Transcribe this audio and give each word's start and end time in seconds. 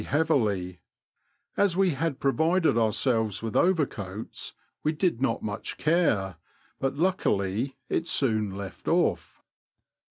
heavily; 0.03 0.79
as 1.55 1.77
we 1.77 1.91
had 1.91 2.19
provided 2.19 2.75
ourselves 2.75 3.43
with 3.43 3.55
overcoats, 3.55 4.55
we 4.81 4.91
did 4.91 5.21
not 5.21 5.43
much 5.43 5.77
care, 5.77 6.37
but 6.79 6.95
luckily 6.95 7.77
it 7.87 8.07
soon 8.07 8.57
left 8.57 8.87
off. 8.87 9.43